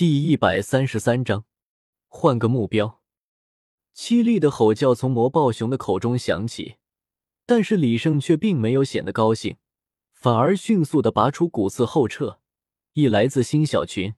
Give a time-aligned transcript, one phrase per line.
[0.00, 1.44] 第一百三十三章，
[2.08, 3.02] 换个目标。
[3.94, 6.76] 凄厉的吼叫从魔暴熊的口中响起，
[7.44, 9.58] 但是李胜却并没有显得高兴，
[10.14, 12.40] 反而迅速的拔出骨刺后撤。
[12.94, 14.14] 一来自新小群，